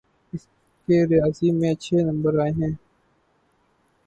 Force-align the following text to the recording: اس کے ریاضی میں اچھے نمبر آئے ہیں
اس 0.33 0.43
کے 0.87 0.97
ریاضی 1.07 1.51
میں 1.51 1.71
اچھے 1.71 2.01
نمبر 2.03 2.39
آئے 2.39 2.51
ہیں 2.53 2.71